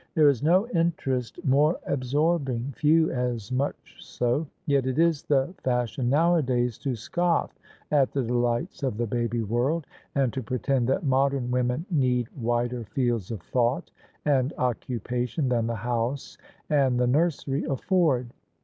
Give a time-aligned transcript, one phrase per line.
[0.15, 5.99] There is no interest more absorbing— few as much so; yet it is the fash
[5.99, 7.53] ion nowadays to scoff
[7.91, 9.85] at the delights of the baby world,
[10.15, 13.91] and to pretend that modern women need wider fields of thought
[14.25, 16.35] and occupation than the house
[16.67, 18.27] and the nursery afford.